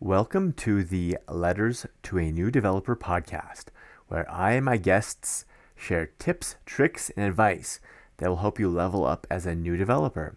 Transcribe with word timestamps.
Welcome 0.00 0.54
to 0.54 0.82
the 0.82 1.18
Letters 1.28 1.86
to 2.02 2.18
a 2.18 2.32
New 2.32 2.50
Developer 2.50 2.96
podcast, 2.96 3.66
where 4.08 4.28
I 4.30 4.54
and 4.54 4.64
my 4.64 4.76
guests 4.76 5.46
share 5.76 6.10
tips, 6.18 6.56
tricks, 6.66 7.10
and 7.16 7.24
advice 7.24 7.78
that 8.16 8.28
will 8.28 8.38
help 8.38 8.58
you 8.58 8.68
level 8.68 9.06
up 9.06 9.24
as 9.30 9.46
a 9.46 9.54
new 9.54 9.76
developer. 9.76 10.36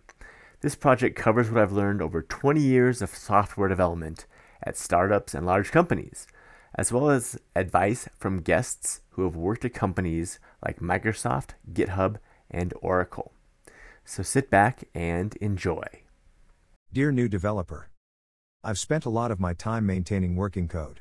This 0.61 0.75
project 0.75 1.17
covers 1.17 1.49
what 1.49 1.59
I've 1.59 1.71
learned 1.71 2.03
over 2.03 2.21
20 2.21 2.61
years 2.61 3.01
of 3.01 3.09
software 3.09 3.67
development 3.67 4.27
at 4.61 4.77
startups 4.77 5.33
and 5.33 5.43
large 5.45 5.71
companies, 5.71 6.27
as 6.75 6.93
well 6.93 7.09
as 7.09 7.39
advice 7.55 8.07
from 8.15 8.41
guests 8.41 9.01
who 9.09 9.23
have 9.23 9.35
worked 9.35 9.65
at 9.65 9.73
companies 9.73 10.39
like 10.63 10.79
Microsoft, 10.79 11.55
GitHub, 11.73 12.17
and 12.51 12.75
Oracle. 12.79 13.33
So 14.05 14.21
sit 14.21 14.51
back 14.51 14.83
and 14.93 15.35
enjoy. 15.37 16.03
Dear 16.93 17.11
new 17.11 17.27
developer, 17.27 17.89
I've 18.67 18.77
spent 18.77 19.05
a 19.05 19.09
lot 19.09 19.31
of 19.31 19.39
my 19.39 19.53
time 19.53 19.85
maintaining 19.85 20.35
working 20.35 20.67
code. 20.67 20.99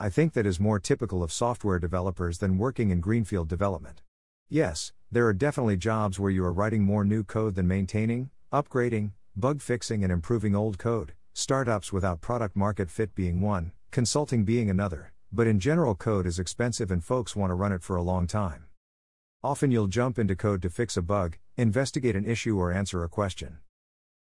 I 0.00 0.10
think 0.10 0.32
that 0.32 0.46
is 0.46 0.58
more 0.58 0.80
typical 0.80 1.22
of 1.22 1.30
software 1.30 1.78
developers 1.78 2.38
than 2.38 2.58
working 2.58 2.90
in 2.90 3.00
greenfield 3.00 3.46
development. 3.46 4.02
Yes, 4.48 4.92
there 5.12 5.24
are 5.28 5.32
definitely 5.32 5.76
jobs 5.76 6.18
where 6.18 6.32
you 6.32 6.44
are 6.44 6.52
writing 6.52 6.82
more 6.82 7.04
new 7.04 7.22
code 7.22 7.54
than 7.54 7.68
maintaining, 7.68 8.30
upgrading, 8.52 9.12
bug 9.36 9.62
fixing, 9.62 10.02
and 10.02 10.12
improving 10.12 10.56
old 10.56 10.76
code, 10.76 11.12
startups 11.34 11.92
without 11.92 12.20
product 12.20 12.56
market 12.56 12.90
fit 12.90 13.14
being 13.14 13.40
one, 13.40 13.70
consulting 13.92 14.44
being 14.44 14.68
another, 14.68 15.12
but 15.30 15.46
in 15.46 15.60
general, 15.60 15.94
code 15.94 16.26
is 16.26 16.40
expensive 16.40 16.90
and 16.90 17.04
folks 17.04 17.36
want 17.36 17.50
to 17.50 17.54
run 17.54 17.70
it 17.70 17.84
for 17.84 17.94
a 17.94 18.02
long 18.02 18.26
time. 18.26 18.64
Often 19.40 19.70
you'll 19.70 19.86
jump 19.86 20.18
into 20.18 20.34
code 20.34 20.62
to 20.62 20.68
fix 20.68 20.96
a 20.96 21.02
bug, 21.02 21.38
investigate 21.56 22.16
an 22.16 22.24
issue, 22.24 22.58
or 22.58 22.72
answer 22.72 23.04
a 23.04 23.08
question. 23.08 23.58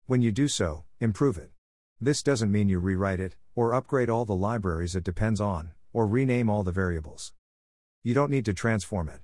When 0.04 0.20
you 0.20 0.30
do 0.30 0.48
so, 0.48 0.84
improve 1.00 1.38
it. 1.38 1.53
This 2.00 2.22
doesn't 2.22 2.50
mean 2.50 2.68
you 2.68 2.78
rewrite 2.80 3.20
it, 3.20 3.36
or 3.54 3.72
upgrade 3.72 4.10
all 4.10 4.24
the 4.24 4.34
libraries 4.34 4.96
it 4.96 5.04
depends 5.04 5.40
on, 5.40 5.70
or 5.92 6.06
rename 6.06 6.50
all 6.50 6.62
the 6.62 6.72
variables. 6.72 7.32
You 8.02 8.14
don't 8.14 8.30
need 8.30 8.44
to 8.46 8.52
transform 8.52 9.08
it. 9.08 9.20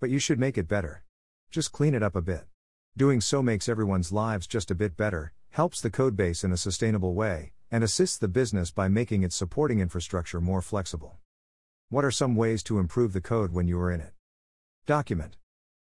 But 0.00 0.10
you 0.10 0.18
should 0.18 0.38
make 0.38 0.56
it 0.56 0.66
better. 0.66 1.04
Just 1.50 1.70
clean 1.70 1.94
it 1.94 2.02
up 2.02 2.16
a 2.16 2.22
bit. 2.22 2.46
Doing 2.96 3.20
so 3.20 3.42
makes 3.42 3.68
everyone's 3.68 4.10
lives 4.10 4.46
just 4.46 4.70
a 4.70 4.74
bit 4.74 4.96
better, 4.96 5.32
helps 5.50 5.80
the 5.80 5.90
codebase 5.90 6.44
in 6.44 6.50
a 6.50 6.56
sustainable 6.56 7.14
way, 7.14 7.52
and 7.70 7.84
assists 7.84 8.18
the 8.18 8.26
business 8.26 8.70
by 8.70 8.88
making 8.88 9.22
its 9.22 9.36
supporting 9.36 9.80
infrastructure 9.80 10.40
more 10.40 10.62
flexible. 10.62 11.18
What 11.90 12.04
are 12.04 12.10
some 12.10 12.36
ways 12.36 12.62
to 12.64 12.78
improve 12.78 13.12
the 13.12 13.20
code 13.20 13.52
when 13.52 13.68
you 13.68 13.78
are 13.78 13.92
in 13.92 14.00
it? 14.00 14.14
Document. 14.86 15.36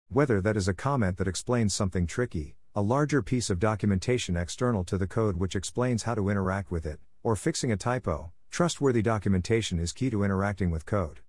Whether 0.08 0.40
that 0.40 0.56
is 0.56 0.68
a 0.68 0.74
comment 0.74 1.18
that 1.18 1.28
explains 1.28 1.74
something 1.74 2.06
tricky, 2.06 2.56
a 2.74 2.80
larger 2.80 3.20
piece 3.20 3.50
of 3.50 3.58
documentation 3.58 4.34
external 4.34 4.82
to 4.82 4.96
the 4.96 5.06
code 5.06 5.36
which 5.36 5.54
explains 5.54 6.04
how 6.04 6.14
to 6.14 6.30
interact 6.30 6.70
with 6.70 6.86
it, 6.86 6.98
or 7.22 7.36
fixing 7.36 7.70
a 7.70 7.76
typo, 7.76 8.32
trustworthy 8.50 9.02
documentation 9.02 9.78
is 9.78 9.92
key 9.92 10.08
to 10.08 10.24
interacting 10.24 10.70
with 10.70 10.86
code. 10.86 11.20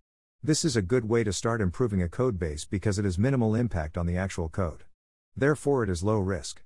This 0.41 0.63
is 0.63 0.77
a 0.77 0.81
good 0.81 1.09
way 1.09 1.22
to 1.25 1.33
start 1.33 1.59
improving 1.59 2.02
a 2.02 2.08
code 2.08 2.39
base 2.39 2.63
because 2.63 2.97
it 2.97 3.03
has 3.03 3.17
minimal 3.17 3.55
impact 3.55 3.97
on 3.97 4.05
the 4.05 4.16
actual 4.16 4.47
code. 4.47 4.85
Therefore, 5.35 5.83
it 5.83 5.89
is 5.89 6.02
low 6.02 6.19
risk. 6.19 6.63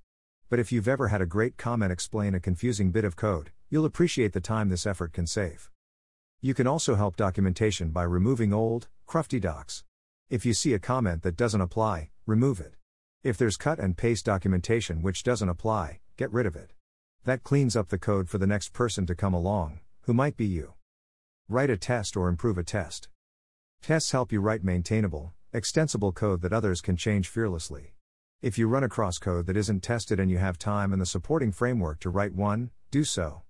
But 0.48 0.60
if 0.60 0.72
you've 0.72 0.88
ever 0.88 1.08
had 1.08 1.22
a 1.22 1.26
great 1.26 1.58
comment 1.58 1.92
explain 1.92 2.36
a 2.36 2.40
confusing 2.40 2.92
bit 2.92 3.04
of 3.04 3.16
code, 3.16 3.50
you'll 3.72 3.84
appreciate 3.84 4.34
the 4.34 4.42
time 4.42 4.70
this 4.70 4.86
effort 4.86 5.12
can 5.12 5.26
save. 5.26 5.72
You 6.40 6.54
can 6.54 6.68
also 6.68 6.94
help 6.94 7.16
documentation 7.16 7.90
by 7.90 8.04
removing 8.04 8.54
old, 8.54 8.90
crufty 9.08 9.42
docs. 9.42 9.84
If 10.30 10.46
you 10.46 10.54
see 10.54 10.76
a 10.76 10.80
comment 10.80 11.24
that 11.24 11.36
doesn't 11.36 11.62
apply, 11.62 12.12
remove 12.28 12.60
it. 12.60 12.76
If 13.24 13.38
there's 13.38 13.58
cut 13.58 13.80
and 13.80 13.98
paste 13.98 14.26
documentation 14.26 15.02
which 15.02 15.24
doesn't 15.24 15.50
apply, 15.50 16.02
get 16.18 16.32
rid 16.32 16.46
of 16.46 16.56
it. 16.56 16.74
That 17.26 17.44
cleans 17.44 17.76
up 17.76 17.90
the 17.90 17.98
code 17.98 18.30
for 18.30 18.38
the 18.38 18.48
next 18.48 18.74
person 18.74 19.06
to 19.08 19.16
come 19.16 19.34
along, 19.34 19.80
who 20.02 20.14
might 20.14 20.38
be 20.38 20.46
you. 20.46 20.74
Write 21.50 21.70
a 21.70 21.78
test 21.78 22.16
or 22.16 22.30
improve 22.30 22.58
a 22.58 22.64
test. 22.64 23.10
Tests 23.82 24.12
help 24.12 24.32
you 24.32 24.40
write 24.40 24.64
maintainable, 24.64 25.34
extensible 25.52 26.12
code 26.12 26.42
that 26.42 26.54
others 26.54 26.80
can 26.80 26.96
change 26.96 27.28
fearlessly. 27.28 27.96
If 28.42 28.58
you 28.58 28.68
run 28.68 28.84
across 28.84 29.18
code 29.18 29.48
that 29.48 29.58
isn't 29.58 29.82
tested 29.82 30.20
and 30.20 30.30
you 30.30 30.38
have 30.38 30.60
time 30.60 30.94
and 30.94 31.02
the 31.02 31.06
supporting 31.06 31.52
framework 31.52 32.00
to 32.02 32.12
write 32.12 32.36
one, 32.36 32.70
do 32.92 33.04
so. 33.04 33.42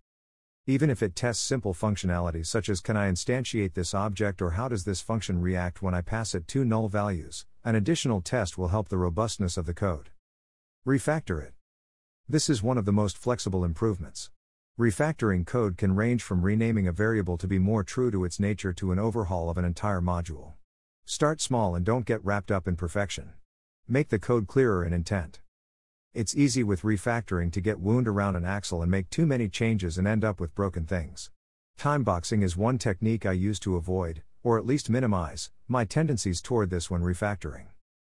Even 0.70 0.90
if 0.90 1.02
it 1.02 1.16
tests 1.16 1.42
simple 1.42 1.74
functionality 1.74 2.46
such 2.46 2.68
as 2.68 2.82
can 2.82 2.98
I 2.98 3.10
instantiate 3.10 3.74
this 3.74 3.94
object 3.94 4.42
or 4.42 4.52
how 4.52 4.68
does 4.68 4.84
this 4.84 5.00
function 5.00 5.40
react 5.40 5.82
when 5.82 5.94
I 5.94 6.02
pass 6.02 6.36
it 6.36 6.46
two 6.46 6.66
null 6.66 6.90
values, 6.90 7.46
an 7.64 7.76
additional 7.76 8.20
test 8.20 8.58
will 8.58 8.68
help 8.68 8.90
the 8.90 8.98
robustness 8.98 9.56
of 9.56 9.66
the 9.66 9.74
code. 9.74 10.10
Refactor 10.86 11.42
it. 11.42 11.54
This 12.28 12.50
is 12.50 12.62
one 12.62 12.78
of 12.78 12.84
the 12.84 12.92
most 12.92 13.18
flexible 13.18 13.64
improvements. 13.64 14.30
Refactoring 14.78 15.46
code 15.46 15.78
can 15.78 15.96
range 15.96 16.22
from 16.22 16.42
renaming 16.42 16.86
a 16.86 16.92
variable 16.92 17.38
to 17.38 17.48
be 17.48 17.60
more 17.60 17.86
true 17.86 18.12
to 18.12 18.26
its 18.26 18.38
nature 18.38 18.74
to 18.74 18.92
an 18.92 19.00
overhaul 19.00 19.50
of 19.50 19.58
an 19.58 19.64
entire 19.64 20.02
module. 20.02 20.56
Start 21.06 21.40
small 21.40 21.76
and 21.76 21.86
don't 21.86 22.06
get 22.06 22.24
wrapped 22.26 22.52
up 22.52 22.68
in 22.68 22.76
perfection. 22.76 23.32
Make 23.88 24.10
the 24.10 24.20
code 24.20 24.48
clearer 24.48 24.84
in 24.84 24.92
intent. 24.92 25.40
It's 26.14 26.36
easy 26.36 26.64
with 26.64 26.82
refactoring 26.82 27.52
to 27.52 27.62
get 27.62 27.80
wound 27.80 28.08
around 28.08 28.36
an 28.36 28.46
axle 28.46 28.82
and 28.82 28.90
make 28.90 29.10
too 29.10 29.26
many 29.26 29.48
changes 29.50 29.98
and 29.98 30.08
end 30.08 30.24
up 30.24 30.40
with 30.40 30.56
broken 30.56 30.86
things. 30.86 31.30
Timeboxing 31.78 32.44
is 32.44 32.58
one 32.58 32.78
technique 32.78 33.26
I 33.26 33.34
use 33.34 33.60
to 33.60 33.76
avoid, 33.76 34.24
or 34.44 34.58
at 34.58 34.66
least 34.66 34.90
minimize, 34.90 35.52
my 35.68 35.86
tendencies 35.86 36.42
toward 36.42 36.70
this 36.70 36.90
when 36.90 37.02
refactoring. 37.02 37.66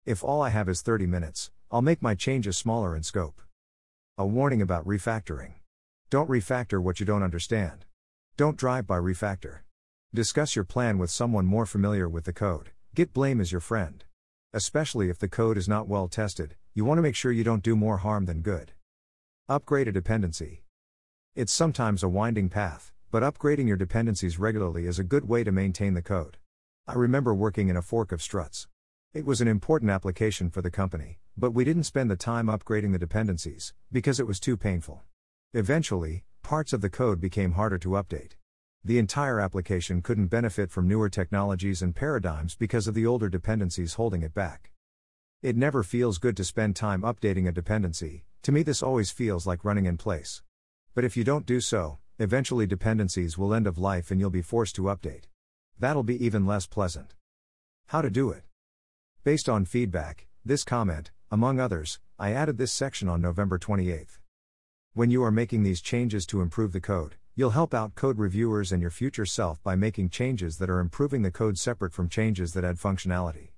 If 0.07 0.25
all 0.25 0.41
I 0.41 0.49
have 0.49 0.69
is 0.69 0.81
30 0.81 1.07
minutes, 1.07 1.51
I'll 1.71 1.83
make 1.83 2.01
my 2.01 2.15
changes 2.15 2.57
smaller 2.57 2.97
in 2.97 3.03
scope. 3.03 3.43
A 4.17 4.27
warning 4.27 4.63
about 4.63 4.87
refactoring. 4.87 5.55
Don't 6.09 6.31
refactor 6.31 6.83
what 6.83 7.01
you 7.01 7.07
don't 7.07 7.23
understand. 7.23 7.85
Don't 8.37 8.57
drive 8.57 8.87
by 8.87 8.99
refactor. 8.99 9.61
Discuss 10.15 10.57
your 10.57 10.65
plan 10.65 10.99
with 10.99 11.11
someone 11.11 11.47
more 11.47 11.67
familiar 11.67 12.09
with 12.09 12.25
the 12.25 12.33
code. 12.33 12.71
Git 12.95 13.13
blame 13.13 13.41
as 13.41 13.53
your 13.53 13.61
friend. 13.61 14.05
Especially 14.53 15.11
if 15.11 15.19
the 15.19 15.29
code 15.29 15.59
is 15.59 15.69
not 15.69 15.87
well 15.87 16.09
tested, 16.09 16.57
you 16.73 16.85
want 16.85 16.99
to 16.99 17.03
make 17.03 17.17
sure 17.17 17.33
you 17.33 17.43
don't 17.43 17.65
do 17.65 17.75
more 17.75 17.99
harm 17.99 18.27
than 18.27 18.43
good. 18.43 18.73
Upgrade 19.49 19.89
a 19.89 19.93
dependency. 19.93 20.63
It's 21.35 21.53
sometimes 21.53 22.05
a 22.05 22.09
winding 22.09 22.49
path, 22.49 22.93
but 23.11 23.25
upgrading 23.25 23.67
your 23.67 23.77
dependencies 23.77 24.39
regularly 24.39 24.87
is 24.87 25.01
a 25.01 25.05
good 25.05 25.29
way 25.29 25.43
to 25.43 25.51
maintain 25.51 25.95
the 25.95 26.03
code. 26.03 26.37
I 26.87 26.95
remember 26.95 27.35
working 27.35 27.69
in 27.69 27.77
a 27.77 27.83
fork 27.83 28.13
of 28.13 28.23
struts. 28.23 28.69
It 29.13 29.27
was 29.27 29.41
an 29.41 29.49
important 29.49 29.91
application 29.91 30.49
for 30.49 30.63
the 30.63 30.71
company, 30.71 31.19
but 31.37 31.51
we 31.51 31.65
didn't 31.65 31.85
spend 31.85 32.09
the 32.09 32.17
time 32.17 32.47
upgrading 32.47 32.93
the 32.93 32.99
dependencies, 32.99 33.75
because 33.91 34.21
it 34.21 34.29
was 34.29 34.39
too 34.39 34.57
painful. 34.57 35.03
Eventually, 35.53 36.23
parts 36.45 36.73
of 36.73 36.83
the 36.83 36.91
code 36.91 37.21
became 37.21 37.53
harder 37.53 37.79
to 37.79 37.91
update. 37.91 38.35
The 38.85 38.99
entire 38.99 39.41
application 39.41 40.03
couldn't 40.03 40.29
benefit 40.29 40.71
from 40.71 40.87
newer 40.87 41.09
technologies 41.09 41.83
and 41.83 41.97
paradigms 41.97 42.55
because 42.55 42.87
of 42.87 42.95
the 42.95 43.07
older 43.07 43.29
dependencies 43.29 43.95
holding 43.95 44.23
it 44.23 44.35
back. 44.35 44.70
It 45.43 45.57
never 45.57 45.83
feels 45.83 46.19
good 46.19 46.37
to 46.37 46.45
spend 46.45 46.77
time 46.77 47.01
updating 47.01 47.49
a 47.49 47.53
dependency, 47.53 48.25
to 48.43 48.53
me, 48.53 48.63
this 48.63 48.83
always 48.83 49.11
feels 49.11 49.47
like 49.47 49.65
running 49.65 49.87
in 49.87 49.97
place. 49.97 50.43
But 50.95 51.03
if 51.03 51.17
you 51.17 51.25
don't 51.25 51.47
do 51.47 51.63
so, 51.63 51.99
eventually 52.19 52.67
dependencies 52.67 53.39
will 53.39 53.55
end 53.55 53.67
of 53.67 53.79
life 53.79 54.11
and 54.11 54.21
you'll 54.21 54.29
be 54.29 54.43
forced 54.43 54.77
to 54.77 54.83
update. 54.83 55.25
That'll 55.79 56.03
be 56.03 56.23
even 56.23 56.45
less 56.45 56.67
pleasant. 56.67 57.15
How 57.87 58.03
to 58.03 58.11
do 58.11 58.29
it? 58.29 58.43
Based 59.25 59.49
on 59.49 59.65
feedback, 59.65 60.27
this 60.45 60.63
comment, 60.63 61.11
among 61.31 61.59
others, 61.59 62.01
I 62.19 62.33
added 62.33 62.59
this 62.59 62.73
section 62.73 63.09
on 63.09 63.23
November 63.23 63.57
28. 63.57 64.19
When 64.93 65.11
you 65.11 65.25
are 65.25 65.31
making 65.31 65.63
these 65.63 65.81
changes 65.81 66.27
to 66.27 66.43
improve 66.43 66.73
the 66.73 66.83
code, 66.83 67.15
you'll 67.35 67.51
help 67.51 67.73
out 67.73 67.95
code 67.95 68.19
reviewers 68.19 68.73
and 68.73 68.83
your 68.83 68.91
future 68.91 69.25
self 69.25 69.63
by 69.63 69.75
making 69.75 70.11
changes 70.11 70.59
that 70.59 70.69
are 70.69 70.81
improving 70.81 71.23
the 71.23 71.31
code 71.31 71.57
separate 71.57 71.95
from 71.95 72.11
changes 72.11 72.53
that 72.53 72.65
add 72.65 72.77
functionality. 72.77 73.53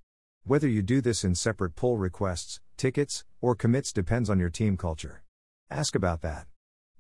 Whether 0.44 0.66
you 0.66 0.82
do 0.82 1.00
this 1.00 1.22
in 1.22 1.36
separate 1.36 1.76
pull 1.76 1.98
requests, 1.98 2.60
tickets, 2.76 3.24
or 3.40 3.54
commits 3.54 3.92
depends 3.92 4.28
on 4.28 4.40
your 4.40 4.50
team 4.50 4.76
culture. 4.76 5.22
Ask 5.70 5.94
about 5.94 6.20
that. 6.22 6.46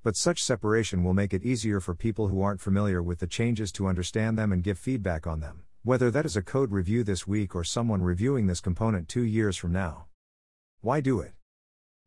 But 0.04 0.14
such 0.14 0.44
separation 0.44 1.02
will 1.02 1.12
make 1.12 1.34
it 1.34 1.42
easier 1.42 1.80
for 1.80 1.96
people 1.96 2.28
who 2.28 2.40
aren't 2.40 2.60
familiar 2.60 3.02
with 3.02 3.18
the 3.18 3.26
changes 3.26 3.72
to 3.72 3.88
understand 3.88 4.38
them 4.38 4.52
and 4.52 4.62
give 4.62 4.78
feedback 4.78 5.26
on 5.26 5.40
them, 5.40 5.64
whether 5.82 6.08
that 6.08 6.24
is 6.24 6.36
a 6.36 6.42
code 6.42 6.70
review 6.70 7.02
this 7.02 7.26
week 7.26 7.56
or 7.56 7.64
someone 7.64 8.00
reviewing 8.00 8.46
this 8.46 8.60
component 8.60 9.08
two 9.08 9.24
years 9.24 9.56
from 9.56 9.72
now. 9.72 10.04
Why 10.80 11.00
do 11.00 11.18
it? 11.18 11.32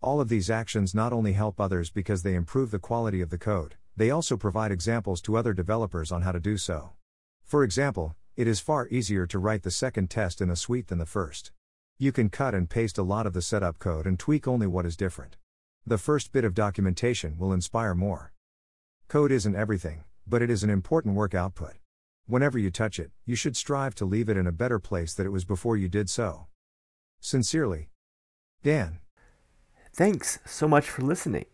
All 0.01 0.21
of 0.21 0.29
these 0.29 0.49
actions 0.49 0.95
not 0.95 1.11
only 1.11 1.33
help 1.33 1.59
others 1.59 1.89
because 1.89 2.23
they 2.23 2.35
improve 2.35 2.71
the 2.71 2.79
quality 2.79 3.19
of 3.19 3.29
the 3.29 3.37
code, 3.37 3.75
they 3.97 4.09
also 4.09 4.37
provide 4.37 4.71
examples 4.71 5.21
to 5.23 5.35
other 5.35 5.51
developers 5.51 6.13
on 6.13 6.21
how 6.21 6.31
to 6.31 6.39
do 6.39 6.55
so. 6.57 6.91
For 7.43 7.65
example, 7.65 8.15
it 8.35 8.47
is 8.47 8.59
far 8.59 8.87
easier 8.89 9.25
to 9.25 9.39
write 9.39 9.63
the 9.63 9.71
second 9.71 10.09
test 10.09 10.41
in 10.41 10.49
a 10.49 10.55
suite 10.55 10.87
than 10.87 10.97
the 10.97 11.05
first. 11.05 11.51
You 11.97 12.11
can 12.11 12.29
cut 12.29 12.53
and 12.53 12.69
paste 12.69 12.97
a 12.97 13.03
lot 13.03 13.25
of 13.25 13.33
the 13.33 13.41
setup 13.41 13.79
code 13.79 14.05
and 14.05 14.19
tweak 14.19 14.47
only 14.47 14.67
what 14.67 14.85
is 14.85 14.97
different. 14.97 15.37
The 15.85 15.97
first 15.97 16.31
bit 16.31 16.43
of 16.43 16.53
documentation 16.53 17.37
will 17.37 17.53
inspire 17.53 17.95
more. 17.95 18.33
Code 19.07 19.31
isn't 19.31 19.55
everything, 19.55 20.03
but 20.27 20.41
it 20.41 20.49
is 20.49 20.63
an 20.63 20.69
important 20.69 21.15
work 21.15 21.33
output. 21.33 21.75
Whenever 22.27 22.57
you 22.57 22.71
touch 22.71 22.99
it, 22.99 23.11
you 23.23 23.35
should 23.35 23.55
strive 23.55 23.95
to 23.95 24.05
leave 24.05 24.29
it 24.29 24.35
in 24.35 24.47
a 24.47 24.51
better 24.51 24.79
place 24.79 25.13
than 25.13 25.25
it 25.25 25.31
was 25.31 25.45
before 25.45 25.77
you 25.77 25.87
did 25.87 26.09
so. 26.09 26.47
Sincerely, 27.21 27.89
Dan. 28.63 28.99
Thanks 29.93 30.39
so 30.45 30.67
much 30.67 30.89
for 30.89 31.03
listening. 31.03 31.45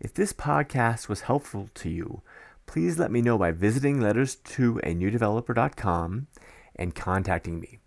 If 0.00 0.14
this 0.14 0.32
podcast 0.32 1.08
was 1.08 1.22
helpful 1.22 1.68
to 1.74 1.90
you, 1.90 2.22
please 2.72 2.98
let 2.98 3.10
me 3.10 3.20
know 3.20 3.36
by 3.36 3.52
visiting 3.52 4.00
letters 4.00 4.36
to 4.36 4.80
a 4.82 4.94
new 4.94 5.10
developer.com 5.10 6.26
and 6.74 6.94
contacting 6.94 7.60
me. 7.60 7.78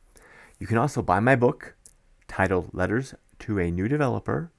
You 0.59 0.67
can 0.67 0.77
also 0.77 1.01
buy 1.01 1.19
my 1.19 1.35
book 1.35 1.73
titled 2.27 2.69
Letters 2.71 3.15
to 3.39 3.59
a 3.59 3.71
New 3.71 3.87
Developer 3.87 4.51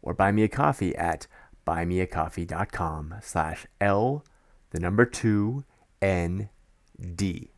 or 0.00 0.14
buy 0.14 0.30
me 0.30 0.44
a 0.44 0.48
coffee 0.48 0.94
at 0.94 1.26
buymeacoffee.com 1.66 3.16
slash 3.22 3.66
L 3.80 4.24
the 4.70 4.78
number 4.78 5.04
two 5.04 5.64
N 6.00 6.48
D. 7.16 7.50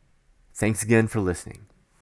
Thanks 0.51 0.81
again 0.81 1.07
for 1.07 1.19
listening. 1.19 1.67